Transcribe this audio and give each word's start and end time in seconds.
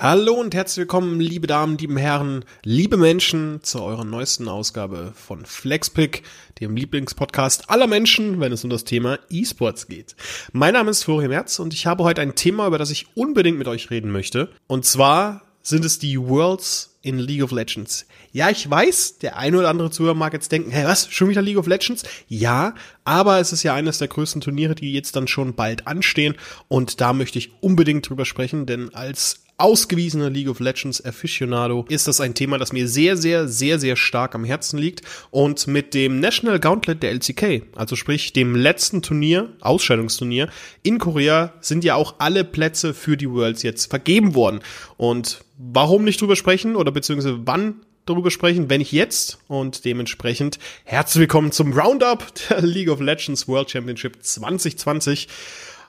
Hallo 0.00 0.34
und 0.34 0.54
herzlich 0.54 0.82
willkommen, 0.82 1.18
liebe 1.18 1.48
Damen, 1.48 1.76
liebe 1.76 1.98
Herren, 1.98 2.44
liebe 2.62 2.96
Menschen, 2.96 3.64
zu 3.64 3.82
eurer 3.82 4.04
neuesten 4.04 4.46
Ausgabe 4.46 5.12
von 5.16 5.44
Flexpick, 5.44 6.22
dem 6.60 6.76
Lieblingspodcast 6.76 7.68
aller 7.68 7.88
Menschen, 7.88 8.38
wenn 8.38 8.52
es 8.52 8.62
um 8.62 8.70
das 8.70 8.84
Thema 8.84 9.18
E-Sports 9.28 9.88
geht. 9.88 10.14
Mein 10.52 10.74
Name 10.74 10.92
ist 10.92 11.02
Florian 11.02 11.30
Merz 11.30 11.58
und 11.58 11.74
ich 11.74 11.86
habe 11.86 12.04
heute 12.04 12.20
ein 12.20 12.36
Thema, 12.36 12.68
über 12.68 12.78
das 12.78 12.92
ich 12.92 13.08
unbedingt 13.16 13.58
mit 13.58 13.66
euch 13.66 13.90
reden 13.90 14.12
möchte. 14.12 14.50
Und 14.68 14.84
zwar 14.84 15.42
sind 15.62 15.84
es 15.84 15.98
die 15.98 16.16
Worlds 16.16 16.96
in 17.02 17.18
League 17.18 17.42
of 17.42 17.50
Legends. 17.50 18.06
Ja, 18.30 18.50
ich 18.50 18.70
weiß, 18.70 19.18
der 19.18 19.36
eine 19.36 19.58
oder 19.58 19.68
andere 19.68 19.90
Zuhörer 19.90 20.14
mag 20.14 20.32
jetzt 20.32 20.52
denken, 20.52 20.70
hey, 20.70 20.86
was, 20.86 21.10
schon 21.10 21.28
wieder 21.28 21.42
League 21.42 21.58
of 21.58 21.66
Legends? 21.66 22.04
Ja, 22.28 22.76
aber 23.02 23.40
es 23.40 23.52
ist 23.52 23.64
ja 23.64 23.74
eines 23.74 23.98
der 23.98 24.06
größten 24.06 24.42
Turniere, 24.42 24.76
die 24.76 24.92
jetzt 24.92 25.16
dann 25.16 25.26
schon 25.26 25.56
bald 25.56 25.88
anstehen 25.88 26.36
und 26.68 27.00
da 27.00 27.12
möchte 27.12 27.40
ich 27.40 27.50
unbedingt 27.60 28.08
drüber 28.08 28.24
sprechen, 28.24 28.64
denn 28.64 28.94
als 28.94 29.40
ausgewiesener 29.58 30.30
League 30.30 30.48
of 30.48 30.60
Legends 30.60 31.04
Aficionado 31.04 31.84
ist 31.88 32.06
das 32.06 32.20
ein 32.20 32.34
Thema, 32.34 32.58
das 32.58 32.72
mir 32.72 32.88
sehr, 32.88 33.16
sehr, 33.16 33.48
sehr, 33.48 33.78
sehr 33.78 33.96
stark 33.96 34.34
am 34.34 34.44
Herzen 34.44 34.78
liegt. 34.78 35.02
Und 35.30 35.66
mit 35.66 35.94
dem 35.94 36.20
National 36.20 36.60
Gauntlet 36.60 37.02
der 37.02 37.10
LCK, 37.10 37.64
also 37.74 37.96
sprich 37.96 38.32
dem 38.32 38.54
letzten 38.54 39.02
Turnier, 39.02 39.52
Ausscheidungsturnier 39.60 40.48
in 40.82 40.98
Korea, 40.98 41.52
sind 41.60 41.84
ja 41.84 41.96
auch 41.96 42.14
alle 42.18 42.44
Plätze 42.44 42.94
für 42.94 43.16
die 43.16 43.28
Worlds 43.28 43.64
jetzt 43.64 43.90
vergeben 43.90 44.34
worden. 44.34 44.60
Und 44.96 45.44
warum 45.58 46.04
nicht 46.04 46.20
drüber 46.20 46.36
sprechen 46.36 46.76
oder 46.76 46.92
beziehungsweise 46.92 47.40
wann 47.44 47.80
darüber 48.06 48.30
sprechen, 48.30 48.70
wenn 48.70 48.80
ich 48.80 48.92
jetzt 48.92 49.38
und 49.48 49.84
dementsprechend 49.84 50.58
herzlich 50.84 51.20
willkommen 51.20 51.52
zum 51.52 51.72
Roundup 51.72 52.24
der 52.48 52.62
League 52.62 52.88
of 52.88 53.00
Legends 53.00 53.48
World 53.48 53.70
Championship 53.70 54.22
2020. 54.22 55.28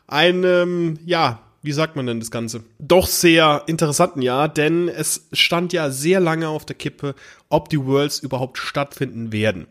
Ein, 0.08 0.44
ähm, 0.44 1.00
ja, 1.06 1.44
wie 1.62 1.72
sagt 1.72 1.96
man 1.96 2.06
denn 2.06 2.20
das 2.20 2.32
Ganze? 2.32 2.64
Doch 2.80 3.08
sehr 3.08 3.64
interessanten 3.68 4.22
Jahr, 4.22 4.48
denn 4.48 4.88
es 4.88 5.28
stand 5.34 5.74
ja 5.74 5.90
sehr 5.90 6.20
lange 6.20 6.48
auf 6.48 6.66
der 6.66 6.76
Kippe, 6.76 7.16
ob 7.50 7.70
die 7.70 7.84
Worlds 7.84 8.20
überhaupt 8.20 8.58
stattfinden 8.58 9.32
werden. 9.32 9.68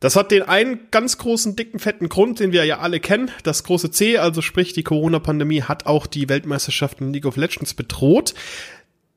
Das 0.00 0.16
hat 0.16 0.32
den 0.32 0.42
einen 0.42 0.90
ganz 0.90 1.16
großen, 1.18 1.54
dicken, 1.54 1.78
fetten 1.78 2.08
Grund, 2.08 2.40
den 2.40 2.50
wir 2.50 2.64
ja 2.64 2.80
alle 2.80 2.98
kennen. 2.98 3.30
Das 3.44 3.62
große 3.62 3.92
C, 3.92 4.18
also 4.18 4.42
sprich 4.42 4.72
die 4.72 4.82
Corona-Pandemie, 4.82 5.62
hat 5.62 5.86
auch 5.86 6.08
die 6.08 6.28
Weltmeisterschaften 6.28 7.12
League 7.12 7.26
of 7.26 7.36
Legends 7.36 7.74
bedroht. 7.74 8.34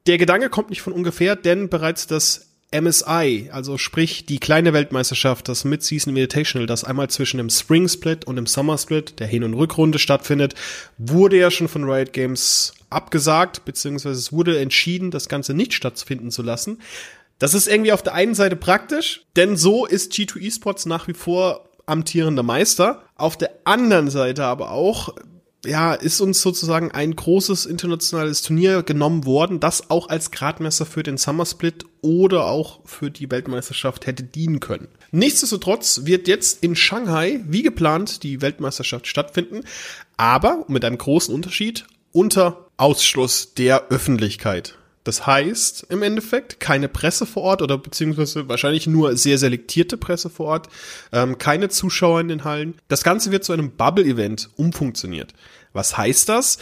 Der 0.06 0.20
Gedanke 0.20 0.50
kommt 0.50 0.70
nicht 0.70 0.84
von 0.84 0.94
ungefähr, 0.94 1.36
denn 1.36 1.70
bereits 1.70 2.06
das 2.06 2.55
MSI, 2.82 3.50
also 3.52 3.78
sprich 3.78 4.26
die 4.26 4.40
kleine 4.40 4.74
Weltmeisterschaft, 4.74 5.48
das 5.48 5.66
Mid-Season 5.66 6.16
Invitational, 6.16 6.68
das 6.68 6.84
einmal 6.84 7.10
zwischen 7.10 7.38
dem 7.38 7.50
Spring 7.50 7.88
Split 7.88 8.26
und 8.26 8.36
dem 8.36 8.48
Summer 8.48 8.78
Split, 8.78 9.20
der 9.20 9.28
Hin- 9.28 9.44
und 9.44 9.54
Rückrunde 9.54 10.00
stattfindet, 10.00 10.56
wurde 10.98 11.38
ja 11.38 11.52
schon 11.52 11.68
von 11.68 11.84
Riot 11.84 12.14
Games 12.14 12.74
abgesagt, 12.90 13.66
beziehungsweise 13.66 14.20
es 14.20 14.32
wurde 14.32 14.60
entschieden, 14.60 15.12
das 15.12 15.28
Ganze 15.30 15.54
nicht 15.54 15.74
stattfinden 15.74 16.32
zu 16.32 16.42
lassen. 16.42 16.80
Das 17.40 17.54
ist 17.54 17.68
irgendwie 17.68 17.92
auf 17.92 18.04
der 18.04 18.14
einen 18.14 18.36
Seite 18.36 18.56
praktisch, 18.56 19.26
denn 19.36 19.58
so 19.58 19.86
ist 19.86 20.14
G2 20.14 20.48
Esports 20.48 20.86
nach 20.86 21.08
wie 21.08 21.14
vor 21.14 21.70
amtierender 21.86 22.44
Meister. 22.44 23.04
Auf 23.16 23.38
der 23.38 23.52
anderen 23.66 24.10
Seite 24.10 24.46
aber 24.46 24.72
auch 24.72 25.14
ja, 25.66 25.94
ist 25.94 26.22
uns 26.22 26.42
sozusagen 26.42 26.92
ein 26.92 27.16
großes 27.16 27.66
internationales 27.66 28.42
Turnier 28.42 28.84
genommen 28.84 29.26
worden, 29.26 29.60
das 29.60 29.90
auch 29.90 30.10
als 30.10 30.32
Gradmesser 30.32 30.86
für 30.86 31.04
den 31.04 31.18
Summer 31.18 31.46
Split 31.46 31.86
oder 32.02 32.46
auch 32.46 32.80
für 32.86 33.12
die 33.12 33.30
Weltmeisterschaft 33.30 34.06
hätte 34.06 34.24
dienen 34.24 34.60
können. 34.60 34.88
Nichtsdestotrotz 35.12 36.02
wird 36.04 36.28
jetzt 36.28 36.64
in 36.64 36.76
Shanghai, 36.76 37.42
wie 37.48 37.64
geplant, 37.64 38.24
die 38.24 38.42
Weltmeisterschaft 38.42 39.08
stattfinden, 39.08 39.62
aber 40.18 40.66
mit 40.68 40.86
einem 40.86 40.98
großen 40.98 41.34
Unterschied 41.34 41.86
unter 42.12 42.68
Ausschluss 42.78 43.54
der 43.54 43.88
Öffentlichkeit. 43.90 44.78
Das 45.06 45.26
heißt 45.26 45.86
im 45.90 46.02
Endeffekt 46.04 46.60
keine 46.60 46.90
Presse 46.90 47.26
vor 47.26 47.44
Ort 47.44 47.62
oder 47.62 47.78
beziehungsweise 47.78 48.50
wahrscheinlich 48.50 48.88
nur 48.88 49.16
sehr 49.16 49.38
selektierte 49.38 49.98
Presse 49.98 50.30
vor 50.30 50.48
Ort, 50.48 50.70
ähm, 51.14 51.38
keine 51.38 51.70
Zuschauer 51.70 52.20
in 52.20 52.28
den 52.28 52.44
Hallen. 52.44 52.74
Das 52.88 53.04
Ganze 53.04 53.32
wird 53.32 53.46
zu 53.46 53.54
einem 53.54 53.72
Bubble-Event 53.72 54.50
umfunktioniert. 54.58 55.34
Was 55.74 55.96
heißt 55.96 56.28
das? 56.28 56.58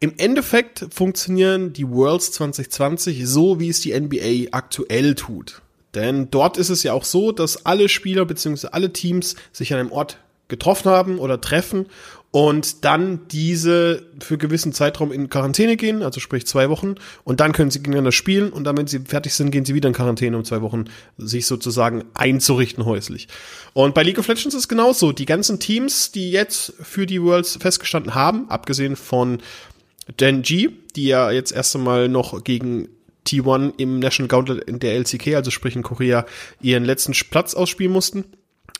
Im 0.00 0.14
Endeffekt 0.16 0.86
funktionieren 0.90 1.74
die 1.74 1.88
Worlds 1.88 2.32
2020 2.32 3.28
so, 3.28 3.60
wie 3.60 3.68
es 3.68 3.80
die 3.80 3.92
NBA 3.92 4.48
aktuell 4.56 5.14
tut. 5.14 5.60
Denn 5.94 6.30
dort 6.30 6.56
ist 6.56 6.70
es 6.70 6.82
ja 6.82 6.94
auch 6.94 7.04
so, 7.04 7.30
dass 7.30 7.66
alle 7.66 7.90
Spieler 7.90 8.24
beziehungsweise 8.24 8.72
alle 8.72 8.94
Teams 8.94 9.36
sich 9.52 9.72
an 9.74 9.80
einem 9.80 9.92
Ort 9.92 10.16
getroffen 10.52 10.90
haben 10.90 11.18
oder 11.18 11.40
treffen 11.40 11.86
und 12.30 12.84
dann 12.84 13.28
diese 13.30 14.04
für 14.20 14.38
gewissen 14.38 14.72
Zeitraum 14.72 15.12
in 15.12 15.28
Quarantäne 15.28 15.76
gehen, 15.76 16.02
also 16.02 16.20
sprich 16.20 16.46
zwei 16.46 16.70
Wochen, 16.70 16.94
und 17.24 17.40
dann 17.40 17.52
können 17.52 17.70
sie 17.70 17.80
gegeneinander 17.80 18.12
spielen 18.12 18.50
und 18.50 18.64
dann, 18.64 18.76
wenn 18.76 18.86
sie 18.86 19.00
fertig 19.00 19.34
sind, 19.34 19.50
gehen 19.50 19.64
sie 19.64 19.74
wieder 19.74 19.88
in 19.88 19.94
Quarantäne, 19.94 20.36
um 20.36 20.44
zwei 20.44 20.62
Wochen 20.62 20.84
sich 21.18 21.46
sozusagen 21.46 22.04
einzurichten 22.14 22.84
häuslich. 22.84 23.28
Und 23.74 23.94
bei 23.94 24.02
League 24.02 24.18
of 24.18 24.28
Legends 24.28 24.54
ist 24.54 24.68
genauso. 24.68 25.12
Die 25.12 25.26
ganzen 25.26 25.58
Teams, 25.58 26.10
die 26.10 26.30
jetzt 26.30 26.72
für 26.80 27.06
die 27.06 27.22
Worlds 27.22 27.58
festgestanden 27.60 28.14
haben, 28.14 28.48
abgesehen 28.48 28.96
von 28.96 29.40
Gen 30.16 30.42
G, 30.42 30.70
die 30.96 31.06
ja 31.06 31.30
jetzt 31.30 31.52
erst 31.52 31.76
einmal 31.76 32.08
noch 32.08 32.44
gegen 32.44 32.88
T1 33.26 33.74
im 33.76 33.98
National 33.98 34.28
Gauntlet 34.28 34.64
in 34.64 34.80
der 34.80 34.94
LCK, 34.94 35.34
also 35.34 35.50
sprich 35.50 35.76
in 35.76 35.82
Korea, 35.82 36.24
ihren 36.60 36.84
letzten 36.84 37.12
Platz 37.30 37.54
ausspielen 37.54 37.92
mussten. 37.92 38.24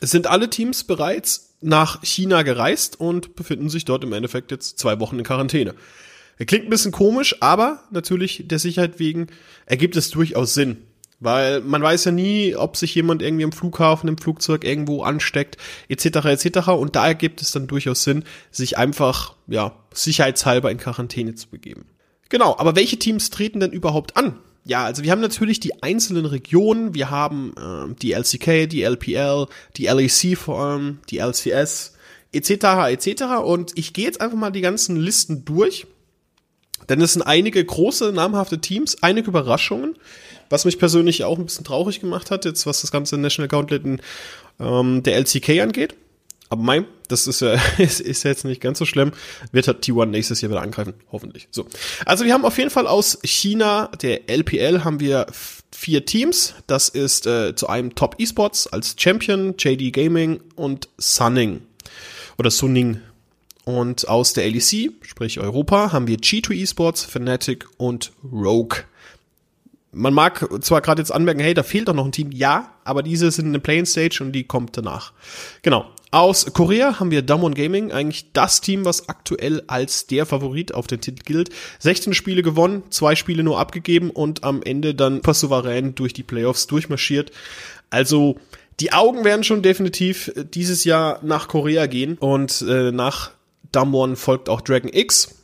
Sind 0.00 0.27
alle 0.27 0.49
Teams 0.49 0.84
bereits 0.84 1.52
nach 1.62 2.03
China 2.03 2.43
gereist 2.43 2.99
und 3.00 3.34
befinden 3.34 3.69
sich 3.69 3.84
dort 3.84 4.05
im 4.05 4.12
Endeffekt 4.12 4.50
jetzt 4.50 4.78
zwei 4.78 5.00
Wochen 5.00 5.19
in 5.19 5.25
Quarantäne. 5.25 5.75
Klingt 6.47 6.67
ein 6.67 6.71
bisschen 6.71 6.93
komisch, 6.93 7.37
aber 7.41 7.84
natürlich 7.91 8.45
der 8.47 8.59
Sicherheit 8.59 8.99
wegen 8.99 9.28
ergibt 9.67 9.97
es 9.97 10.11
durchaus 10.11 10.55
Sinn. 10.55 10.78
Weil 11.21 11.61
man 11.61 11.83
weiß 11.83 12.06
ja 12.06 12.11
nie, 12.11 12.56
ob 12.56 12.77
sich 12.77 12.97
jemand 12.97 13.23
irgendwie 13.23 13.45
im 13.45 13.53
Flughafen, 13.53 14.09
im 14.09 14.19
Flugzeug 14.19 14.65
irgendwo 14.65 15.03
ansteckt, 15.05 15.56
etc. 15.89 16.05
etc. 16.25 16.69
Und 16.71 16.97
da 16.97 17.06
ergibt 17.06 17.41
es 17.43 17.53
dann 17.53 17.69
durchaus 17.69 18.03
Sinn, 18.03 18.25
sich 18.50 18.77
einfach, 18.77 19.37
ja, 19.47 19.77
sicherheitshalber 19.94 20.73
in 20.73 20.79
Quarantäne 20.79 21.37
zu 21.37 21.49
begeben. 21.49 21.84
Genau, 22.29 22.56
aber 22.59 22.75
welche 22.75 22.99
Teams 22.99 23.31
treten 23.31 23.61
denn 23.61 23.71
überhaupt 23.71 24.17
an? 24.17 24.41
Ja, 24.65 24.84
also 24.84 25.03
wir 25.03 25.11
haben 25.11 25.21
natürlich 25.21 25.61
die 25.61 25.83
einzelnen 25.83 26.25
Regionen. 26.25 26.95
Wir 26.95 27.11
haben 27.11 27.53
äh, 27.56 27.95
die 27.95 28.12
LCK, 28.12 28.69
die 28.69 28.83
LPL, 28.83 29.47
die 29.77 29.87
LEC 29.87 30.37
vor 30.39 30.61
allem, 30.61 31.00
die 31.11 31.19
LCS, 31.19 31.95
etc. 32.33 32.50
etc. 32.91 33.23
Und 33.45 33.73
ich 33.77 33.93
gehe 33.93 34.05
jetzt 34.05 34.21
einfach 34.21 34.39
mal 34.39 34.50
die 34.50 34.61
ganzen 34.61 34.97
Listen 34.97 35.45
durch. 35.45 35.87
Denn 36.89 37.00
es 37.00 37.12
sind 37.12 37.23
einige 37.23 37.65
große, 37.65 38.12
namhafte 38.12 38.61
Teams, 38.61 39.03
einige 39.03 39.28
Überraschungen, 39.28 39.97
was 40.49 40.65
mich 40.65 40.79
persönlich 40.79 41.25
auch 41.25 41.39
ein 41.39 41.47
bisschen 41.47 41.65
traurig 41.65 42.00
gemacht 42.00 42.31
hat, 42.31 42.44
jetzt 42.44 42.67
was 42.67 42.81
das 42.81 42.91
ganze 42.91 43.19
National 43.19 43.49
Gauntlet 43.49 43.84
in, 43.84 44.00
ähm, 44.61 45.03
der 45.03 45.17
LCK 45.17 45.61
angeht. 45.61 45.94
Aber 46.53 46.63
mein, 46.63 46.85
das 47.09 47.27
ist 47.27 47.41
ja, 47.41 47.55
ist, 47.79 48.01
ist 48.01 48.25
jetzt 48.25 48.45
nicht 48.45 48.61
ganz 48.61 48.79
so 48.79 48.85
schlimm. 48.85 49.13
Wird 49.53 49.69
halt 49.69 49.83
T1 49.83 50.05
nächstes 50.05 50.43
Jahr 50.43 50.51
wieder 50.51 50.61
angreifen. 50.61 50.93
Hoffentlich. 51.11 51.49
So. 51.51 51.67
Also 52.05 52.27
wir 52.27 52.35
haben 52.35 52.45
auf 52.45 52.59
jeden 52.59 52.69
Fall 52.69 52.87
aus 52.87 53.19
China, 53.25 53.87
der 54.03 54.29
LPL, 54.29 54.85
haben 54.85 55.01
wir 55.01 55.29
vier 55.75 56.05
Teams. 56.05 56.53
Das 56.67 56.91
ist 56.91 57.27
äh, 57.27 57.55
zu 57.57 57.69
einem 57.69 57.95
Top 57.95 58.17
Esports 58.19 58.67
als 58.67 58.97
Champion, 58.99 59.55
JD 59.59 59.95
Gaming 59.95 60.41
und 60.55 60.91
Sunning. 60.99 61.62
Oder 62.37 62.51
Sunning. 62.51 63.01
Und 63.65 64.07
aus 64.07 64.35
der 64.35 64.47
LEC, 64.51 64.93
sprich 65.01 65.41
Europa, 65.41 65.91
haben 65.91 66.07
wir 66.07 66.19
G2 66.19 66.62
Esports, 66.62 67.03
Fnatic 67.03 67.67
und 67.79 68.12
Rogue. 68.31 68.81
Man 69.91 70.12
mag 70.12 70.47
zwar 70.62 70.83
gerade 70.83 71.01
jetzt 71.01 71.12
anmerken, 71.12 71.41
hey, 71.41 71.55
da 71.55 71.62
fehlt 71.62 71.89
doch 71.89 71.95
noch 71.95 72.05
ein 72.05 72.12
Team. 72.12 72.31
Ja, 72.31 72.75
aber 72.85 73.03
diese 73.03 73.31
sind 73.31 73.47
in 73.47 73.53
der 73.55 73.61
Playing 73.61 73.87
Stage 73.87 74.19
und 74.21 74.33
die 74.33 74.45
kommt 74.45 74.77
danach. 74.77 75.15
Genau. 75.62 75.87
Aus 76.12 76.53
Korea 76.53 77.00
haben 77.00 77.11
wir 77.11 77.23
Damwon 77.23 77.55
Gaming, 77.55 77.91
eigentlich 77.91 78.32
das 78.35 78.61
Team, 78.61 78.85
was 78.85 79.09
aktuell 79.09 79.62
als 79.67 80.06
der 80.06 80.26
Favorit 80.26 80.75
auf 80.75 80.87
den 80.87 81.00
Titel 81.00 81.23
gilt. 81.25 81.49
16 81.79 82.12
Spiele 82.12 82.43
gewonnen, 82.43 82.82
zwei 82.91 83.17
Spiele 83.17 83.43
nur 83.43 83.59
abgegeben 83.59 84.11
und 84.11 84.44
am 84.44 84.62
Ende 84.62 84.94
dann 84.94 85.23
fast 85.23 85.41
souverän 85.41 85.94
durch 85.94 86.12
die 86.12 86.23
Playoffs 86.23 86.67
durchmarschiert. 86.67 87.32
Also 87.88 88.37
die 88.79 88.93
Augen 88.93 89.25
werden 89.25 89.43
schon 89.43 89.62
definitiv 89.62 90.31
dieses 90.37 90.85
Jahr 90.85 91.19
nach 91.23 91.49
Korea 91.49 91.87
gehen 91.87 92.19
und 92.19 92.61
äh, 92.61 92.93
nach 92.93 93.31
Damwon 93.73 94.17
folgt 94.17 94.50
auch 94.50 94.61
Dragon 94.61 94.91
X, 94.93 95.35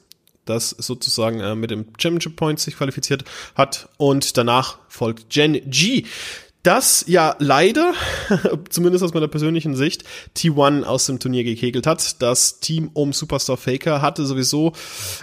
das 0.44 0.68
sozusagen 0.68 1.40
äh, 1.40 1.54
mit 1.54 1.70
dem 1.70 1.86
Championship 1.98 2.36
Point 2.36 2.60
sich 2.60 2.76
qualifiziert 2.76 3.24
hat 3.54 3.88
und 3.96 4.36
danach 4.36 4.76
folgt 4.88 5.30
Gen 5.30 5.62
G 5.70 6.04
das 6.68 7.06
ja 7.08 7.34
leider, 7.38 7.94
zumindest 8.68 9.02
aus 9.02 9.14
meiner 9.14 9.26
persönlichen 9.26 9.74
Sicht, 9.74 10.04
T1 10.36 10.82
aus 10.82 11.06
dem 11.06 11.18
Turnier 11.18 11.42
gekegelt 11.42 11.86
hat. 11.86 12.20
Das 12.20 12.60
Team 12.60 12.90
um 12.92 13.14
Superstar 13.14 13.56
Faker 13.56 14.02
hatte 14.02 14.26
sowieso 14.26 14.74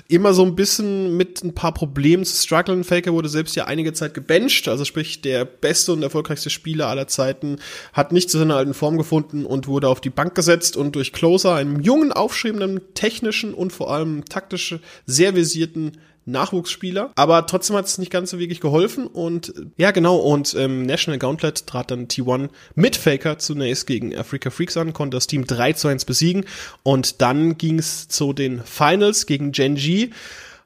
immer 0.07 0.33
so 0.33 0.43
ein 0.43 0.55
bisschen 0.55 1.15
mit 1.15 1.43
ein 1.43 1.53
paar 1.53 1.71
Problemen 1.71 2.25
zu 2.25 2.35
strugglen. 2.35 2.83
Faker 2.83 3.13
wurde 3.13 3.29
selbst 3.29 3.55
ja 3.55 3.65
einige 3.65 3.93
Zeit 3.93 4.15
gebencht, 4.15 4.67
also 4.67 4.85
sprich 4.85 5.21
der 5.21 5.45
beste 5.45 5.93
und 5.93 6.01
erfolgreichste 6.01 6.49
Spieler 6.49 6.87
aller 6.87 7.07
Zeiten, 7.07 7.57
hat 7.93 8.11
nicht 8.11 8.31
zu 8.31 8.39
seiner 8.39 8.55
alten 8.55 8.73
Form 8.73 8.97
gefunden 8.97 9.45
und 9.45 9.67
wurde 9.67 9.87
auf 9.87 10.01
die 10.01 10.09
Bank 10.09 10.33
gesetzt 10.33 10.75
und 10.75 10.95
durch 10.95 11.13
Closer, 11.13 11.53
einem 11.53 11.79
jungen, 11.79 12.11
aufschriebenen, 12.11 12.81
technischen 12.95 13.53
und 13.53 13.71
vor 13.71 13.93
allem 13.93 14.25
taktisch 14.25 14.79
sehr 15.05 15.35
visierten 15.35 15.91
Nachwuchsspieler, 16.25 17.11
aber 17.15 17.45
trotzdem 17.45 17.75
hat 17.75 17.85
es 17.85 17.97
nicht 17.97 18.11
ganz 18.11 18.31
so 18.31 18.39
wirklich 18.39 18.59
geholfen 18.59 19.07
und 19.07 19.53
ja 19.77 19.91
genau 19.91 20.17
und 20.17 20.55
ähm, 20.55 20.83
National 20.83 21.19
Gauntlet 21.19 21.67
trat 21.67 21.91
dann 21.91 22.07
T1 22.07 22.49
mit 22.75 22.95
Faker 22.95 23.37
zunächst 23.37 23.87
gegen 23.87 24.15
Africa 24.15 24.49
Freaks 24.49 24.77
an, 24.77 24.93
konnte 24.93 25.17
das 25.17 25.27
Team 25.27 25.45
3 25.45 25.73
zu 25.73 25.87
1 25.87 26.05
besiegen 26.05 26.45
und 26.83 27.21
dann 27.21 27.57
ging 27.57 27.79
es 27.79 28.07
zu 28.07 28.33
den 28.33 28.63
Finals 28.63 29.25
gegen 29.25 29.51
Gen 29.51 29.75
G 29.75 30.09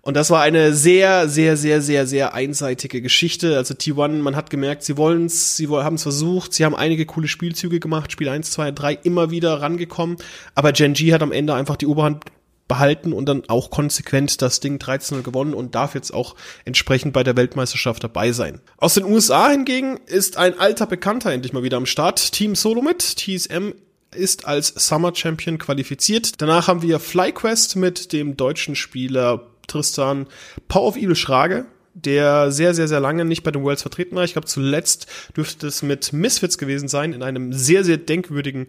und 0.02 0.16
das 0.16 0.32
war 0.32 0.42
eine 0.42 0.74
sehr, 0.74 1.28
sehr, 1.28 1.58
sehr, 1.58 1.82
sehr, 1.82 2.08
sehr 2.08 2.34
einseitige 2.34 3.02
Geschichte. 3.02 3.58
Also 3.58 3.74
T1, 3.74 4.22
man 4.22 4.36
hat 4.36 4.50
gemerkt, 4.50 4.84
sie 4.84 4.96
wollen 4.96 5.26
es, 5.26 5.58
sie 5.58 5.68
haben 5.68 5.96
es 5.96 6.04
versucht, 6.04 6.54
sie 6.54 6.64
haben 6.64 6.76
einige 6.76 7.06
coole 7.06 7.28
Spielzüge 7.28 7.80
gemacht, 7.80 8.12
Spiel 8.12 8.30
1, 8.30 8.50
2, 8.52 8.72
3 8.72 8.94
immer 9.04 9.30
wieder 9.30 9.62
rangekommen, 9.62 10.18
aber 10.56 10.72
Gen 10.72 10.94
G 10.94 11.14
hat 11.14 11.22
am 11.22 11.34
Ende 11.34 11.54
einfach 11.54 11.76
die 11.76 11.86
Oberhand 11.86 12.24
behalten 12.70 13.12
und 13.12 13.26
dann 13.26 13.44
auch 13.50 13.70
konsequent 13.70 14.42
das 14.42 14.62
Ding 14.62 14.78
13-0 14.78 15.24
gewonnen 15.24 15.54
und 15.54 15.76
darf 15.76 15.96
jetzt 15.96 16.14
auch 16.14 16.36
entsprechend 16.64 17.12
bei 17.12 17.24
der 17.24 17.36
Weltmeisterschaft 17.36 18.02
dabei 18.02 18.32
sein. 18.32 18.62
Aus 18.78 18.94
den 18.94 19.04
USA 19.04 19.50
hingegen 19.50 20.00
ist 20.06 20.38
ein 20.38 20.58
alter 20.58 20.88
Bekannter 20.88 21.34
endlich 21.34 21.52
mal 21.52 21.64
wieder 21.64 21.76
am 21.76 21.86
Start. 21.86 22.32
Team 22.32 22.56
Solo 22.56 22.82
mit, 22.82 23.02
TSM 23.02 23.74
ist 24.16 24.46
als 24.46 24.68
Summer 24.76 25.14
Champion 25.14 25.58
qualifiziert. 25.58 26.42
Danach 26.42 26.68
haben 26.68 26.82
wir 26.82 27.00
FlyQuest 27.00 27.76
mit 27.76 28.14
dem 28.14 28.38
deutschen 28.38 28.76
Spieler 28.76 29.48
Tristan 29.68 30.28
Power 30.68 30.88
of 30.88 30.96
Evil 30.96 31.16
Schrage, 31.16 31.66
der 31.94 32.52
sehr, 32.52 32.74
sehr, 32.74 32.88
sehr 32.88 33.00
lange 33.00 33.26
nicht 33.26 33.44
bei 33.44 33.52
den 33.52 33.64
Worlds 33.64 33.82
vertreten 33.82 34.16
war. 34.16 34.24
Ich 34.24 34.34
glaube, 34.34 34.48
zuletzt 34.48 35.08
dürfte 35.36 35.68
es 35.68 35.82
mit 35.82 36.14
Misfits 36.14 36.58
gewesen 36.58 36.88
sein, 36.88 37.14
in 37.14 37.24
einem 37.24 37.52
sehr, 37.52 37.84
sehr 37.84 37.98
denkwürdigen 37.98 38.68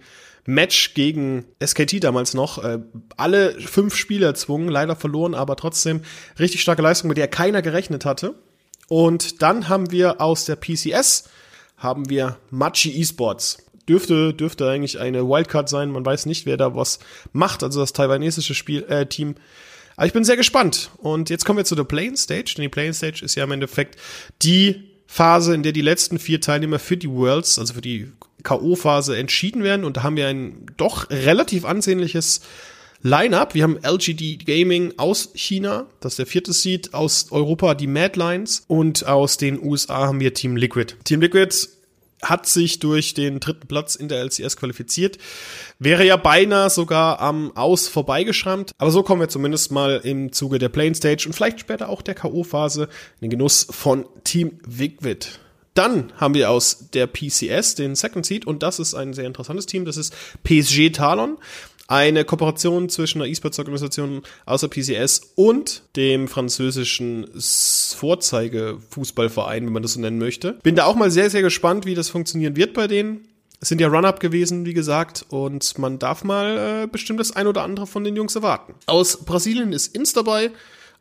Match 0.54 0.94
gegen 0.94 1.44
SKT 1.64 2.02
damals 2.02 2.34
noch. 2.34 2.62
Äh, 2.62 2.80
alle 3.16 3.52
fünf 3.60 3.94
Spiele 3.94 4.26
erzwungen, 4.26 4.68
leider 4.68 4.96
verloren, 4.96 5.34
aber 5.34 5.56
trotzdem 5.56 6.02
richtig 6.38 6.62
starke 6.62 6.82
Leistung, 6.82 7.08
mit 7.08 7.18
der 7.18 7.28
keiner 7.28 7.62
gerechnet 7.62 8.04
hatte. 8.04 8.34
Und 8.88 9.42
dann 9.42 9.68
haben 9.68 9.90
wir 9.90 10.20
aus 10.20 10.44
der 10.44 10.56
PCS 10.56 11.28
haben 11.76 12.10
wir 12.10 12.36
Machi 12.50 13.00
Esports. 13.00 13.58
Dürfte, 13.88 14.34
dürfte 14.34 14.68
eigentlich 14.68 15.00
eine 15.00 15.26
Wildcard 15.26 15.68
sein. 15.68 15.90
Man 15.90 16.04
weiß 16.04 16.26
nicht, 16.26 16.44
wer 16.44 16.56
da 16.56 16.74
was 16.74 16.98
macht. 17.32 17.62
Also 17.62 17.80
das 17.80 17.92
taiwanesische 17.92 18.54
Spiel, 18.54 18.84
äh, 18.84 19.06
Team 19.06 19.36
aber 20.00 20.06
ich 20.06 20.14
bin 20.14 20.24
sehr 20.24 20.38
gespannt. 20.38 20.90
Und 20.96 21.28
jetzt 21.28 21.44
kommen 21.44 21.58
wir 21.58 21.66
zu 21.66 21.74
der 21.74 21.84
Playing 21.84 22.16
Stage, 22.16 22.54
denn 22.56 22.62
die 22.62 22.70
Playing 22.70 22.94
Stage 22.94 23.22
ist 23.22 23.34
ja 23.34 23.44
im 23.44 23.50
Endeffekt 23.50 24.00
die 24.40 24.90
Phase, 25.06 25.52
in 25.54 25.62
der 25.62 25.72
die 25.72 25.82
letzten 25.82 26.18
vier 26.18 26.40
Teilnehmer 26.40 26.78
für 26.78 26.96
die 26.96 27.10
Worlds, 27.10 27.58
also 27.58 27.74
für 27.74 27.82
die 27.82 28.10
K.O.-Phase 28.40 29.14
entschieden 29.14 29.62
werden. 29.62 29.84
Und 29.84 29.96
da 29.96 30.02
haben 30.02 30.16
wir 30.16 30.28
ein 30.28 30.66
doch 30.76 31.10
relativ 31.10 31.64
ansehnliches 31.64 32.40
Line-up. 33.02 33.54
Wir 33.54 33.62
haben 33.62 33.78
LGD 33.82 34.44
Gaming 34.44 34.94
aus 34.98 35.30
China, 35.34 35.86
das 36.00 36.12
ist 36.12 36.18
der 36.18 36.26
vierte 36.26 36.52
Seed, 36.52 36.92
aus 36.92 37.28
Europa 37.30 37.74
die 37.74 37.86
Mad 37.86 38.18
Lions 38.18 38.64
und 38.66 39.06
aus 39.06 39.38
den 39.38 39.62
USA 39.62 40.06
haben 40.06 40.20
wir 40.20 40.34
Team 40.34 40.56
Liquid. 40.56 40.94
Team 41.04 41.22
Liquid 41.22 41.54
hat 42.22 42.46
sich 42.46 42.78
durch 42.78 43.14
den 43.14 43.40
dritten 43.40 43.66
Platz 43.66 43.94
in 43.94 44.08
der 44.08 44.20
LCS 44.20 44.56
qualifiziert. 44.56 45.16
Wäre 45.78 46.04
ja 46.04 46.16
beinahe 46.16 46.68
sogar 46.68 47.20
am 47.20 47.56
Aus 47.56 47.88
vorbeigeschrammt. 47.88 48.72
Aber 48.76 48.90
so 48.90 49.02
kommen 49.02 49.22
wir 49.22 49.30
zumindest 49.30 49.72
mal 49.72 50.00
im 50.04 50.30
Zuge 50.32 50.58
der 50.58 50.68
Plane 50.68 50.94
Stage 50.94 51.24
und 51.26 51.32
vielleicht 51.32 51.60
später 51.60 51.88
auch 51.88 52.02
der 52.02 52.14
K.O.-Phase 52.14 52.82
in 52.84 52.88
den 53.22 53.30
Genuss 53.30 53.66
von 53.70 54.04
Team 54.24 54.58
Wigwit. 54.66 55.40
Dann 55.74 56.12
haben 56.16 56.34
wir 56.34 56.50
aus 56.50 56.90
der 56.92 57.06
PCS 57.06 57.76
den 57.76 57.94
Second 57.94 58.26
Seed 58.26 58.46
und 58.46 58.62
das 58.62 58.78
ist 58.78 58.94
ein 58.94 59.14
sehr 59.14 59.26
interessantes 59.26 59.66
Team. 59.66 59.84
Das 59.84 59.96
ist 59.96 60.14
PSG 60.42 60.90
Talon 60.90 61.38
eine 61.90 62.24
Kooperation 62.24 62.88
zwischen 62.88 63.20
einer 63.20 63.28
E-Sports-Organisation 63.28 64.22
außer 64.46 64.68
PCS 64.68 65.32
und 65.34 65.82
dem 65.96 66.28
französischen 66.28 67.26
Vorzeigefußballverein, 67.36 69.66
wenn 69.66 69.72
man 69.72 69.82
das 69.82 69.94
so 69.94 70.00
nennen 70.00 70.18
möchte. 70.18 70.52
Bin 70.62 70.76
da 70.76 70.84
auch 70.84 70.94
mal 70.94 71.10
sehr, 71.10 71.30
sehr 71.30 71.42
gespannt, 71.42 71.86
wie 71.86 71.96
das 71.96 72.08
funktionieren 72.08 72.54
wird 72.54 72.74
bei 72.74 72.86
denen. 72.86 73.26
Es 73.58 73.66
sind 73.68 73.80
ja 73.80 73.88
Run-Up 73.88 74.20
gewesen, 74.20 74.66
wie 74.66 74.72
gesagt, 74.72 75.26
und 75.30 75.76
man 75.78 75.98
darf 75.98 76.22
mal 76.22 76.84
äh, 76.84 76.86
bestimmt 76.86 77.18
das 77.18 77.34
ein 77.34 77.48
oder 77.48 77.64
andere 77.64 77.88
von 77.88 78.04
den 78.04 78.14
Jungs 78.14 78.36
erwarten. 78.36 78.76
Aus 78.86 79.24
Brasilien 79.24 79.72
ist 79.72 79.92
Inst 79.94 80.16
dabei. 80.16 80.52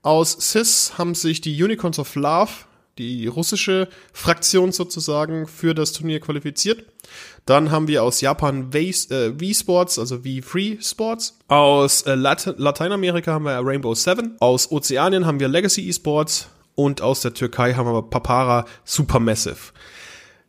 Aus 0.01 0.39
CIS 0.39 0.98
haben 0.98 1.13
sich 1.13 1.39
die 1.39 1.63
Unicorns 1.63 2.00
of 2.00 2.16
Love 2.16 2.50
die 2.99 3.25
russische 3.27 3.87
Fraktion 4.13 4.71
sozusagen 4.71 5.47
für 5.47 5.73
das 5.73 5.93
Turnier 5.93 6.19
qualifiziert. 6.19 6.83
Dann 7.45 7.71
haben 7.71 7.87
wir 7.87 8.03
aus 8.03 8.21
Japan 8.21 8.71
V-Sports, 8.71 9.97
äh, 9.97 10.01
also 10.01 10.17
V-Free 10.17 10.77
Sports. 10.81 11.39
Aus 11.47 12.03
äh, 12.03 12.13
Lat 12.13 12.53
Lateinamerika 12.57 13.31
haben 13.31 13.45
wir 13.45 13.59
Rainbow 13.63 13.95
Seven. 13.95 14.35
Aus 14.39 14.71
Ozeanien 14.71 15.25
haben 15.25 15.39
wir 15.39 15.47
Legacy 15.47 15.89
Esports. 15.89 16.49
Und 16.75 17.01
aus 17.01 17.21
der 17.21 17.33
Türkei 17.33 17.73
haben 17.73 17.91
wir 17.91 18.03
Papara 18.03 18.65
Supermassive. 18.85 19.73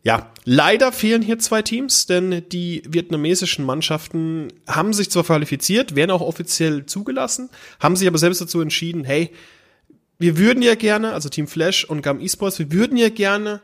Ja, 0.02 0.32
leider 0.44 0.92
fehlen 0.92 1.22
hier 1.22 1.38
zwei 1.38 1.60
Teams, 1.60 2.06
denn 2.06 2.44
die 2.48 2.82
vietnamesischen 2.88 3.64
Mannschaften 3.66 4.48
haben 4.66 4.92
sich 4.92 5.10
zwar 5.10 5.24
qualifiziert, 5.24 5.94
werden 5.94 6.10
auch 6.10 6.22
offiziell 6.22 6.86
zugelassen, 6.86 7.50
haben 7.80 7.96
sich 7.96 8.08
aber 8.08 8.16
selbst 8.16 8.40
dazu 8.40 8.60
entschieden, 8.60 9.04
hey, 9.04 9.30
wir 10.20 10.36
würden 10.36 10.62
ja 10.62 10.74
gerne, 10.74 11.14
also 11.14 11.30
Team 11.30 11.48
Flash 11.48 11.84
und 11.84 12.02
GAM 12.02 12.20
Esports, 12.20 12.58
wir 12.58 12.70
würden 12.70 12.98
ja 12.98 13.08
gerne, 13.08 13.62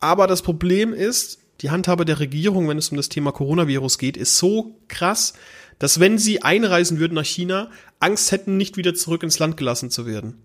aber 0.00 0.26
das 0.26 0.42
Problem 0.42 0.92
ist, 0.92 1.38
die 1.62 1.70
Handhabe 1.70 2.04
der 2.04 2.20
Regierung, 2.20 2.68
wenn 2.68 2.78
es 2.78 2.90
um 2.90 2.96
das 2.98 3.08
Thema 3.08 3.32
Coronavirus 3.32 3.96
geht, 3.96 4.16
ist 4.18 4.36
so 4.36 4.76
krass, 4.88 5.32
dass 5.78 5.98
wenn 5.98 6.18
sie 6.18 6.42
einreisen 6.42 6.98
würden 6.98 7.14
nach 7.14 7.24
China, 7.24 7.70
Angst 8.00 8.32
hätten, 8.32 8.58
nicht 8.58 8.76
wieder 8.76 8.94
zurück 8.94 9.22
ins 9.22 9.38
Land 9.38 9.56
gelassen 9.56 9.90
zu 9.90 10.06
werden. 10.06 10.42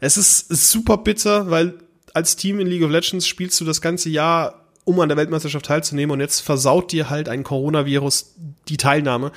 Es 0.00 0.16
ist 0.16 0.48
super 0.48 0.96
bitter, 0.96 1.50
weil 1.50 1.74
als 2.14 2.36
Team 2.36 2.58
in 2.58 2.66
League 2.66 2.82
of 2.82 2.90
Legends 2.90 3.28
spielst 3.28 3.60
du 3.60 3.66
das 3.66 3.82
ganze 3.82 4.08
Jahr, 4.08 4.64
um 4.84 4.98
an 4.98 5.10
der 5.10 5.18
Weltmeisterschaft 5.18 5.66
teilzunehmen 5.66 6.14
und 6.14 6.20
jetzt 6.20 6.40
versaut 6.40 6.90
dir 6.90 7.10
halt 7.10 7.28
ein 7.28 7.44
Coronavirus 7.44 8.34
die 8.68 8.78
Teilnahme. 8.78 9.30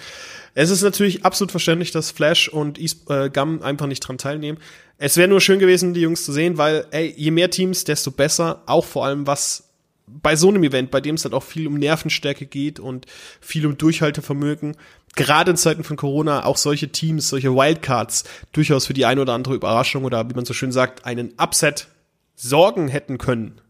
Es 0.56 0.70
ist 0.70 0.84
natürlich 0.84 1.26
absolut 1.26 1.52
verständlich, 1.52 1.92
dass 1.92 2.12
Flash 2.12 2.48
und 2.48 2.80
äh, 2.80 3.30
Gum 3.30 3.62
einfach 3.62 3.88
nicht 3.88 4.02
dran 4.02 4.18
teilnehmen. 4.18 4.60
Es 4.98 5.18
wäre 5.18 5.28
nur 5.28 5.42
schön 5.42 5.60
gewesen, 5.60 5.94
die 5.94 6.02
Jungs 6.02 6.24
zu 6.24 6.32
sehen, 6.32 6.58
weil, 6.58 6.86
ey, 6.92 7.14
je 7.18 7.32
mehr 7.32 7.50
Teams, 7.50 7.84
desto 7.84 8.12
besser. 8.12 8.62
Auch 8.68 8.86
vor 8.86 9.06
allem, 9.06 9.26
was 9.26 9.70
bei 10.06 10.36
so 10.36 10.50
einem 10.50 10.64
Event, 10.64 10.92
bei 10.92 11.02
dem 11.02 11.16
es 11.16 11.24
halt 11.24 11.34
auch 11.34 11.44
viel 11.44 11.68
um 11.68 11.76
Nervenstärke 11.76 12.46
geht 12.46 12.80
und 12.80 13.06
viel 13.42 13.66
um 13.66 13.78
Durchhaltevermögen, 13.78 14.76
gerade 15.16 15.52
in 15.52 15.58
Zeiten 15.58 15.84
von 15.84 15.98
Corona 15.98 16.46
auch 16.46 16.58
solche 16.58 16.90
Teams, 16.90 17.30
solche 17.30 17.54
Wildcards 17.54 18.24
durchaus 18.52 18.86
für 18.86 18.94
die 18.94 19.06
eine 19.06 19.22
oder 19.22 19.34
andere 19.34 19.56
Überraschung 19.56 20.04
oder 20.04 20.30
wie 20.30 20.34
man 20.34 20.46
so 20.46 20.54
schön 20.54 20.72
sagt, 20.72 21.06
einen 21.06 21.34
Upset 21.38 21.88
sorgen 22.36 22.88
hätten 22.88 23.18
können. 23.18 23.62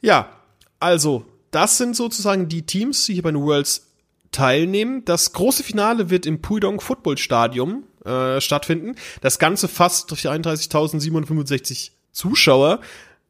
Ja, 0.00 0.30
also, 0.80 1.24
das 1.50 1.78
sind 1.78 1.96
sozusagen 1.96 2.48
die 2.48 2.66
Teams, 2.66 3.06
die 3.06 3.14
hier 3.14 3.22
bei 3.22 3.30
den 3.30 3.42
Worlds 3.42 3.87
teilnehmen. 4.38 5.04
Das 5.04 5.32
große 5.32 5.64
Finale 5.64 6.10
wird 6.10 6.24
im 6.24 6.40
Pudong 6.40 6.80
Football 6.80 7.18
Stadium 7.18 7.82
äh, 8.04 8.40
stattfinden. 8.40 8.94
Das 9.20 9.40
Ganze 9.40 9.66
fast 9.66 10.12
durch 10.12 10.28
31.765 10.28 11.90
Zuschauer. 12.12 12.80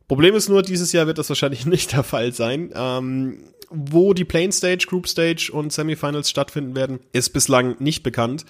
Problem 0.07 0.35
ist 0.35 0.51
nur, 0.51 0.61
dieses 0.61 0.93
Jahr 0.93 1.07
wird 1.07 1.17
das 1.17 1.31
wahrscheinlich 1.31 1.65
nicht 1.67 1.93
der 1.93 2.03
Fall 2.03 2.35
sein. 2.35 2.73
Ähm, 2.75 3.39
wo 3.71 4.13
die 4.13 4.27
Plane 4.27 4.53
Stage, 4.53 4.87
Group 4.87 5.09
Stage 5.09 5.51
und 5.51 5.73
Semifinals 5.73 6.29
stattfinden 6.29 6.77
werden, 6.77 7.01
ist 7.13 7.31
bislang 7.31 7.77
nicht 7.79 8.03
bekannt. 8.03 8.45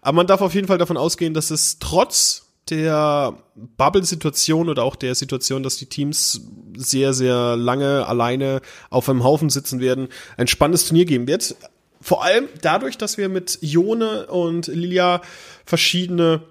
Aber 0.00 0.16
man 0.16 0.26
darf 0.28 0.40
auf 0.40 0.54
jeden 0.54 0.68
Fall 0.68 0.78
davon 0.78 0.96
ausgehen, 0.96 1.34
dass 1.34 1.50
es 1.50 1.80
trotz 1.80 2.44
der 2.70 3.38
Bubble-Situation 3.56 4.68
oder 4.68 4.84
auch 4.84 4.94
der 4.94 5.16
Situation, 5.16 5.64
dass 5.64 5.78
die 5.78 5.86
Teams 5.86 6.42
sehr, 6.76 7.12
sehr 7.12 7.56
lange 7.56 8.06
alleine 8.06 8.60
auf 8.90 9.08
einem 9.08 9.24
Haufen 9.24 9.50
sitzen 9.50 9.80
werden, 9.80 10.08
ein 10.36 10.46
spannendes 10.46 10.86
Turnier 10.86 11.06
geben 11.06 11.26
wird 11.26 11.56
vor 12.00 12.24
allem 12.24 12.48
dadurch, 12.62 12.98
dass 12.98 13.18
wir 13.18 13.28
mit 13.28 13.58
Jone 13.60 14.26
und 14.26 14.66
Lilia 14.68 15.22
verschiedene 15.64 16.42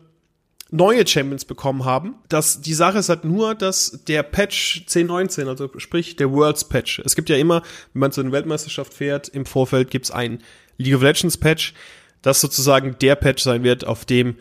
neue 0.70 1.08
Champions 1.08 1.46
bekommen 1.46 1.86
haben. 1.86 2.16
dass 2.30 2.62
die 2.62 2.74
Sache 2.74 2.98
ist 2.98 3.10
halt 3.10 3.24
nur, 3.24 3.56
dass 3.56 4.00
der 4.08 4.24
Patch 4.24 4.82
1019, 4.82 5.48
also 5.48 5.70
sprich 5.78 6.16
der 6.18 6.32
Worlds 6.32 6.66
Patch, 6.66 7.02
es 7.06 7.16
gibt 7.16 7.30
ja 7.30 7.38
immer, 7.38 7.62
wenn 7.94 8.02
man 8.02 8.12
zu 8.12 8.22
einer 8.22 8.32
Weltmeisterschaft 8.32 8.94
fährt, 8.94 9.30
im 9.30 9.46
Vorfeld 9.46 9.90
gibt's 9.90 10.12
ein 10.12 10.40
League 10.78 10.96
of 10.96 11.02
Legends 11.02 11.38
Patch, 11.38 11.74
das 12.22 12.42
sozusagen 12.42 12.98
der 13.00 13.16
Patch 13.16 13.44
sein 13.44 13.64
wird, 13.64 13.86
auf 13.86 14.04
dem 14.04 14.36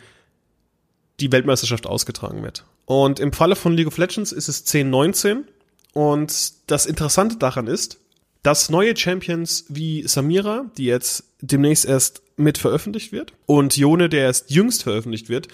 die 1.19 1.31
Weltmeisterschaft 1.31 1.87
ausgetragen 1.87 2.43
wird. 2.43 2.65
Und 2.85 3.19
im 3.19 3.33
Falle 3.33 3.55
von 3.55 3.73
League 3.73 3.87
of 3.87 3.97
Legends 3.97 4.31
ist 4.31 4.49
es 4.49 4.61
1019 4.61 5.45
und 5.93 6.53
das 6.67 6.85
Interessante 6.85 7.37
daran 7.37 7.67
ist, 7.67 7.99
dass 8.47 8.69
neue 8.69 8.95
Champions 8.95 9.65
wie 9.67 10.07
Samira, 10.07 10.71
die 10.77 10.85
jetzt 10.85 11.25
demnächst 11.41 11.83
erst 11.83 12.21
mit 12.37 12.57
veröffentlicht 12.57 13.11
wird, 13.11 13.33
und 13.45 13.75
Jone, 13.75 14.07
der 14.07 14.21
erst 14.21 14.51
jüngst 14.51 14.83
veröffentlicht 14.83 15.27
wird, 15.27 15.49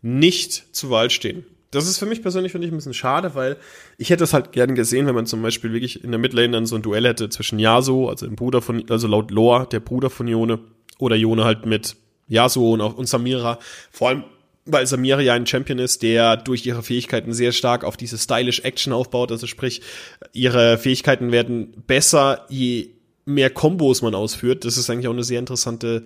nicht 0.00 0.64
zur 0.70 0.90
Wahl 0.90 1.10
stehen. 1.10 1.44
Das 1.72 1.88
ist 1.88 1.98
für 1.98 2.06
mich 2.06 2.22
persönlich, 2.22 2.52
finde 2.52 2.68
ich, 2.68 2.72
ein 2.72 2.76
bisschen 2.76 2.94
schade, 2.94 3.34
weil 3.34 3.56
ich 3.98 4.10
hätte 4.10 4.22
es 4.22 4.32
halt 4.32 4.52
gerne 4.52 4.74
gesehen, 4.74 5.08
wenn 5.08 5.14
man 5.16 5.26
zum 5.26 5.42
Beispiel 5.42 5.72
wirklich 5.72 6.04
in 6.04 6.12
der 6.12 6.20
Midlane 6.20 6.52
dann 6.52 6.66
so 6.66 6.76
ein 6.76 6.82
Duell 6.82 7.04
hätte 7.04 7.30
zwischen 7.30 7.58
Yasuo, 7.58 8.10
also 8.10 8.26
dem 8.26 8.36
Bruder 8.36 8.62
von, 8.62 8.88
also 8.90 9.08
laut 9.08 9.32
Lore, 9.32 9.66
der 9.66 9.80
Bruder 9.80 10.08
von 10.08 10.28
Jone, 10.28 10.60
oder 10.98 11.16
Jone 11.16 11.42
halt 11.42 11.66
mit 11.66 11.96
Yasuo 12.28 12.74
und, 12.74 12.80
auch, 12.80 12.96
und 12.96 13.08
Samira. 13.08 13.58
Vor 13.90 14.10
allem 14.10 14.22
weil 14.66 14.86
Samira 14.86 15.20
ja 15.20 15.34
ein 15.34 15.46
Champion 15.46 15.78
ist, 15.78 16.02
der 16.02 16.36
durch 16.36 16.66
ihre 16.66 16.82
Fähigkeiten 16.82 17.32
sehr 17.32 17.52
stark 17.52 17.84
auf 17.84 17.96
diese 17.96 18.18
stylish 18.18 18.60
Action 18.60 18.92
aufbaut. 18.92 19.30
Also 19.30 19.46
sprich, 19.46 19.80
ihre 20.32 20.76
Fähigkeiten 20.78 21.32
werden 21.32 21.72
besser, 21.86 22.44
je 22.48 22.90
mehr 23.24 23.50
Kombos 23.50 24.02
man 24.02 24.14
ausführt. 24.14 24.64
Das 24.64 24.76
ist 24.76 24.90
eigentlich 24.90 25.08
auch 25.08 25.12
eine 25.12 25.24
sehr 25.24 25.38
interessante 25.38 26.04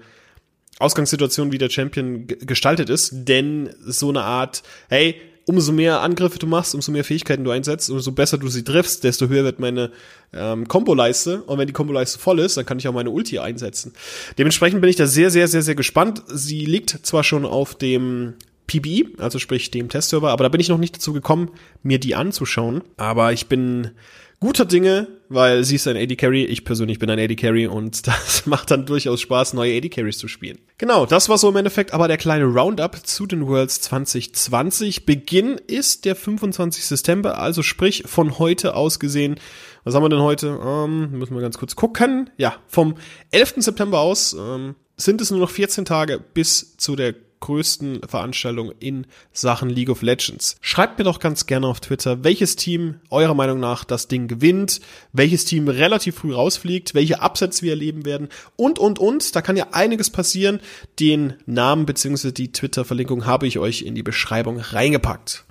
Ausgangssituation, 0.79 1.53
wie 1.53 1.59
der 1.59 1.71
Champion 1.71 2.27
gestaltet 2.27 2.89
ist, 2.89 3.11
denn 3.13 3.71
so 3.85 4.09
eine 4.09 4.23
Art, 4.23 4.63
hey, 4.89 5.21
umso 5.47 5.73
mehr 5.73 6.01
Angriffe 6.01 6.39
du 6.39 6.47
machst, 6.47 6.75
umso 6.75 6.93
mehr 6.93 7.05
Fähigkeiten 7.05 7.45
du 7.45 7.51
einsetzt, 7.51 7.91
umso 7.91 8.13
besser 8.13 8.39
du 8.39 8.49
sie 8.49 8.63
triffst, 8.63 9.05
desto 9.05 9.29
höher 9.29 9.45
wird 9.45 9.59
meine 9.59 9.91
ähm, 10.33 10.69
Kombo-Leiste. 10.69 11.43
Und 11.43 11.59
wenn 11.59 11.67
die 11.67 11.73
Kombo-Leiste 11.73 12.19
voll 12.19 12.39
ist, 12.39 12.57
dann 12.57 12.65
kann 12.65 12.79
ich 12.79 12.87
auch 12.89 12.95
meine 12.95 13.11
Ulti 13.11 13.39
einsetzen. 13.39 13.93
Dementsprechend 14.39 14.81
bin 14.81 14.91
ich 14.91 14.97
da 14.97 15.07
sehr, 15.07 15.31
sehr, 15.31 15.49
sehr, 15.49 15.63
sehr 15.63 15.75
gespannt. 15.75 16.23
Sie 16.29 16.65
liegt 16.65 16.91
zwar 17.05 17.25
schon 17.25 17.45
auf 17.45 17.75
dem 17.75 18.35
PB, 18.71 19.21
also 19.21 19.41
sprich 19.41 19.73
dem 19.73 19.89
Testserver, 19.89 20.31
aber 20.31 20.45
da 20.45 20.49
bin 20.49 20.61
ich 20.61 20.69
noch 20.69 20.79
nicht 20.79 20.95
dazu 20.95 21.13
gekommen, 21.13 21.51
mir 21.83 21.99
die 21.99 22.15
anzuschauen. 22.15 22.83
Aber 22.97 23.33
ich 23.33 23.49
bin 23.49 23.91
guter 24.39 24.65
Dinge, 24.65 25.09
weil 25.29 25.65
sie 25.65 25.75
ist 25.75 25.89
ein 25.89 25.97
AD 25.97 26.15
Carry, 26.15 26.45
ich 26.45 26.65
persönlich 26.65 27.01
bin 27.01 27.11
ein 27.11 27.19
AD 27.19 27.35
Carry 27.35 27.67
und 27.67 28.07
das 28.07 28.47
macht 28.47 28.71
dann 28.71 28.87
durchaus 28.87 29.21
Spaß, 29.21 29.55
neue 29.55 29.77
AD 29.77 29.89
Carries 29.89 30.19
zu 30.19 30.29
spielen. 30.29 30.59
Genau, 30.79 31.05
das 31.05 31.29
war 31.29 31.37
so 31.37 31.49
im 31.49 31.57
Endeffekt 31.57 31.93
aber 31.93 32.07
der 32.07 32.17
kleine 32.17 32.45
Roundup 32.45 33.05
zu 33.05 33.27
den 33.27 33.49
Worlds 33.49 33.81
2020. 33.81 35.05
Beginn 35.05 35.61
ist 35.67 36.05
der 36.05 36.15
25. 36.15 36.87
September, 36.87 37.39
also 37.39 37.63
sprich 37.63 38.05
von 38.07 38.39
heute 38.39 38.77
aus 38.77 39.01
gesehen. 39.01 39.35
Was 39.83 39.97
haben 39.97 40.05
wir 40.05 40.11
denn 40.11 40.21
heute? 40.21 40.61
Ähm, 40.65 41.11
müssen 41.11 41.35
wir 41.35 41.43
ganz 41.43 41.59
kurz 41.59 41.75
gucken. 41.75 42.31
Ja, 42.37 42.55
vom 42.69 42.95
11. 43.33 43.55
September 43.59 43.99
aus 43.99 44.35
ähm, 44.39 44.77
sind 44.97 45.21
es 45.21 45.33
nur 45.33 45.41
noch 45.41 45.51
14 45.51 45.85
Tage 45.85 46.21
bis 46.21 46.77
zu 46.77 46.95
der 46.95 47.15
größten 47.41 48.03
Veranstaltung 48.07 48.73
in 48.81 49.07
Sachen 49.33 49.71
League 49.71 49.89
of 49.89 50.03
Legends. 50.03 50.57
Schreibt 50.61 50.99
mir 50.99 51.05
doch 51.05 51.19
ganz 51.19 51.47
gerne 51.47 51.67
auf 51.67 51.81
Twitter, 51.81 52.23
welches 52.23 52.57
Team 52.57 53.01
eurer 53.11 53.35
Meinung 53.35 53.61
nach 53.61 53.85
das 53.85 54.09
Ding 54.09 54.29
gewinnt, 54.29 54.81
welches 55.13 55.45
Team 55.45 55.69
relativ 55.69 56.17
früh 56.17 56.35
rausfliegt, 56.35 56.95
welche 56.95 57.21
Upsets 57.21 57.63
wir 57.63 57.73
erleben 57.73 58.05
werden 58.05 58.29
und, 58.57 58.79
und, 58.79 58.99
und. 58.99 59.35
Da 59.35 59.43
kann 59.43 59.57
ja 59.57 59.69
einiges 59.73 60.11
passieren. 60.11 60.61
Den 60.99 61.35
Namen 61.47 61.87
bzw. 61.87 62.33
die 62.33 62.53
Twitter-Verlinkung 62.53 63.27
habe 63.27 63.47
ich 63.47 63.59
euch 63.59 63.83
in 63.83 63.95
die 63.95 64.03
Beschreibung 64.03 64.61
reingepackt. 64.61 65.45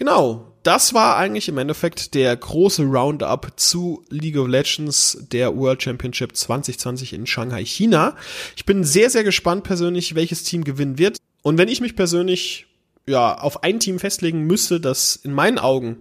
Genau, 0.00 0.56
das 0.62 0.94
war 0.94 1.18
eigentlich 1.18 1.50
im 1.50 1.58
Endeffekt 1.58 2.14
der 2.14 2.34
große 2.34 2.84
Roundup 2.84 3.52
zu 3.56 4.02
League 4.08 4.38
of 4.38 4.48
Legends, 4.48 5.26
der 5.30 5.54
World 5.54 5.82
Championship 5.82 6.34
2020 6.34 7.12
in 7.12 7.26
Shanghai, 7.26 7.66
China. 7.66 8.16
Ich 8.56 8.64
bin 8.64 8.82
sehr, 8.82 9.10
sehr 9.10 9.24
gespannt 9.24 9.62
persönlich, 9.62 10.14
welches 10.14 10.42
Team 10.42 10.64
gewinnen 10.64 10.96
wird. 10.96 11.18
Und 11.42 11.58
wenn 11.58 11.68
ich 11.68 11.82
mich 11.82 11.96
persönlich 11.96 12.66
ja 13.06 13.36
auf 13.36 13.62
ein 13.62 13.78
Team 13.78 13.98
festlegen 13.98 14.46
müsste, 14.46 14.80
das 14.80 15.16
in 15.16 15.34
meinen 15.34 15.58
Augen 15.58 15.98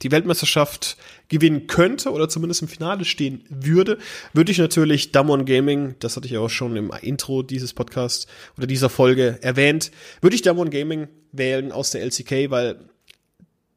die 0.00 0.10
Weltmeisterschaft 0.10 0.96
gewinnen 1.28 1.66
könnte 1.66 2.12
oder 2.12 2.30
zumindest 2.30 2.62
im 2.62 2.68
Finale 2.68 3.04
stehen 3.04 3.44
würde, 3.50 3.98
würde 4.32 4.52
ich 4.52 4.58
natürlich 4.58 5.12
Damon 5.12 5.44
Gaming, 5.44 5.96
das 5.98 6.16
hatte 6.16 6.24
ich 6.24 6.32
ja 6.32 6.40
auch 6.40 6.48
schon 6.48 6.76
im 6.76 6.90
Intro 7.02 7.42
dieses 7.42 7.74
Podcast 7.74 8.26
oder 8.56 8.66
dieser 8.66 8.88
Folge 8.88 9.38
erwähnt, 9.42 9.90
würde 10.22 10.34
ich 10.34 10.40
Damon 10.40 10.70
Gaming 10.70 11.08
wählen 11.32 11.72
aus 11.72 11.90
der 11.90 12.02
LCK, 12.02 12.50
weil 12.50 12.88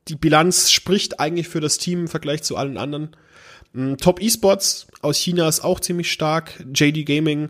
die 0.08 0.16
Bilanz 0.16 0.72
spricht 0.72 1.20
eigentlich 1.20 1.48
für 1.48 1.62
das 1.62 1.78
Team 1.78 2.02
im 2.02 2.08
Vergleich 2.08 2.44
zu 2.44 2.56
allen 2.58 2.78
anderen. 2.78 3.16
Mm, 3.74 3.96
Top 3.96 4.22
Esports 4.22 4.88
aus 5.02 5.18
China 5.18 5.48
ist 5.48 5.64
auch 5.64 5.80
ziemlich 5.80 6.12
stark. 6.12 6.64
JD 6.74 7.06
Gaming. 7.06 7.50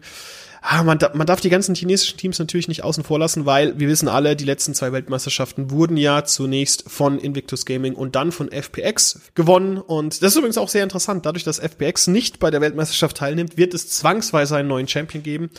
Ah, 0.61 0.83
man, 0.83 0.99
man 1.13 1.27
darf 1.27 1.39
die 1.39 1.49
ganzen 1.49 1.75
chinesischen 1.75 2.17
Teams 2.17 2.39
natürlich 2.39 2.67
nicht 2.67 2.83
außen 2.83 3.03
vor 3.03 3.19
lassen, 3.19 3.45
weil 3.45 3.79
wir 3.79 3.87
wissen 3.87 4.09
alle, 4.09 4.35
die 4.35 4.43
letzten 4.43 4.73
zwei 4.73 4.91
Weltmeisterschaften 4.91 5.71
wurden 5.71 5.95
ja 5.95 6.25
zunächst 6.25 6.83
von 6.89 7.19
Invictus 7.19 7.65
Gaming 7.65 7.93
und 7.93 8.15
dann 8.15 8.31
von 8.31 8.51
FPX 8.51 9.21
gewonnen. 9.35 9.77
Und 9.77 10.21
das 10.21 10.33
ist 10.33 10.37
übrigens 10.37 10.57
auch 10.57 10.67
sehr 10.67 10.83
interessant. 10.83 11.25
Dadurch, 11.25 11.43
dass 11.43 11.59
FPX 11.59 12.07
nicht 12.07 12.39
bei 12.39 12.51
der 12.51 12.59
Weltmeisterschaft 12.59 13.17
teilnimmt, 13.17 13.55
wird 13.57 13.73
es 13.73 13.89
zwangsweise 13.89 14.57
einen 14.57 14.67
neuen 14.67 14.87
Champion 14.87 15.23
geben. 15.23 15.51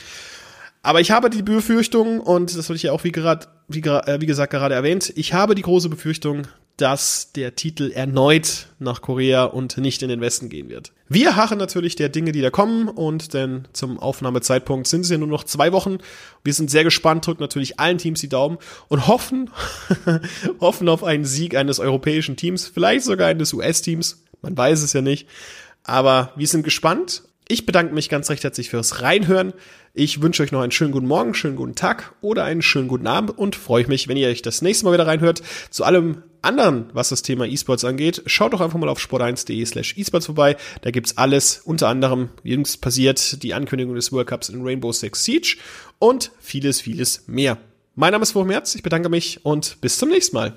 Aber 0.83 1.01
ich 1.01 1.11
habe 1.11 1.31
die 1.31 1.43
Befürchtung, 1.43 2.21
und 2.21 2.57
das 2.57 2.69
habe 2.69 2.77
ich 2.77 2.85
ja 2.85 2.93
auch 2.93 3.05
wie, 3.05 3.13
grad, 3.13 3.49
wie, 3.69 3.81
äh, 3.81 4.21
wie 4.21 4.27
gesagt 4.27 4.53
gerade 4.53 4.75
erwähnt, 4.75 5.13
ich 5.17 5.33
habe 5.33 5.55
die 5.55 5.63
große 5.63 5.89
Befürchtung, 5.89 6.47
dass 6.79 7.33
der 7.33 7.57
Titel 7.57 7.91
erneut 7.91 8.69
nach 8.79 9.03
Korea 9.03 9.45
und 9.45 9.77
nicht 9.79 10.01
in 10.03 10.09
den 10.09 10.21
Westen 10.21 10.49
gehen 10.49 10.69
wird. 10.69 10.93
Wir 11.09 11.35
harren 11.35 11.59
natürlich 11.59 11.97
der 11.97 12.09
Dinge, 12.09 12.31
die 12.31 12.41
da 12.41 12.51
kommen 12.51 12.89
und 12.89 13.35
denn 13.35 13.67
zum 13.73 13.99
Aufnahmezeitpunkt 13.99 14.87
sind 14.87 15.01
es 15.01 15.11
ja 15.11 15.19
nur 15.19 15.27
noch 15.27 15.43
zwei 15.43 15.73
Wochen. 15.73 15.99
Wir 16.45 16.55
sind 16.55 16.71
sehr 16.71 16.85
gespannt, 16.85 17.27
drücken 17.27 17.43
natürlich 17.43 17.81
allen 17.81 17.99
Teams 17.99 18.21
die 18.21 18.29
Daumen 18.29 18.59
und 18.87 19.09
hoffen, 19.09 19.51
hoffen 20.61 20.89
auf 20.89 21.03
einen 21.03 21.25
Sieg 21.25 21.57
eines 21.57 21.81
europäischen 21.81 22.37
Teams, 22.37 22.69
vielleicht 22.69 23.05
sogar 23.05 23.27
eines 23.27 23.53
US-Teams. 23.53 24.23
Man 24.41 24.57
weiß 24.57 24.85
es 24.85 24.93
ja 24.93 25.03
nicht. 25.03 25.27
Aber 25.83 26.33
wir 26.37 26.47
sind 26.47 26.63
gespannt 26.63 27.25
ich 27.49 27.65
bedanke 27.65 27.95
mich 27.95 28.11
ganz 28.11 28.29
recht 28.29 28.45
herzlich 28.45 28.69
fürs 28.69 29.01
Reinhören. 29.01 29.55
Ich 29.95 30.21
wünsche 30.21 30.43
euch 30.43 30.53
noch 30.53 30.61
einen 30.61 30.71
schönen 30.71 30.93
guten 30.93 31.07
Morgen, 31.07 31.35
schönen 31.35 31.57
guten 31.57 31.75
Tag 31.75 32.15
oder 32.21 32.45
einen 32.45 32.63
schönen 32.63 32.89
guten 32.89 33.07
Abend 33.07 33.37
und 33.37 33.57
freue 33.57 33.87
mich, 33.89 34.07
wenn 34.07 34.19
ihr 34.19 34.29
euch 34.29 34.43
das 34.43 34.61
nächste 34.61 34.85
Mal 34.85 34.93
wieder 34.93 35.07
reinhört. 35.07 35.43
Zu 35.71 35.85
allem 35.85 36.23
anderen, 36.43 36.91
was 36.93 37.09
das 37.09 37.23
Thema 37.23 37.47
E-Sports 37.47 37.85
angeht, 37.85 38.23
schaut 38.27 38.53
doch 38.53 38.61
einfach 38.61 38.79
mal 38.79 38.91
auf 38.91 39.01
sport1.de 39.01 39.65
slash 39.65 39.97
esports 39.97 40.27
vorbei. 40.27 40.57
Da 40.83 40.91
gibt's 40.91 41.17
alles, 41.17 41.59
unter 41.65 41.89
anderem, 41.89 42.29
jüngst 42.45 42.81
passiert 42.83 43.43
die 43.43 43.55
Ankündigung 43.55 43.95
des 43.95 44.13
World 44.13 44.29
Cups 44.29 44.51
in 44.51 44.63
Rainbow 44.63 44.93
Six 44.93 45.25
Siege 45.25 45.57
und 45.99 46.31
vieles, 46.39 46.83
vieles 46.83 47.27
mehr. 47.27 47.57
Mein 47.95 48.13
Name 48.13 48.23
ist 48.23 48.35
Wurm 48.35 48.49
Merz, 48.49 48.75
ich 48.75 48.83
bedanke 48.83 49.09
mich 49.09 49.45
und 49.45 49.81
bis 49.81 49.99
zum 49.99 50.11
nächsten 50.11 50.37
Mal. 50.37 50.55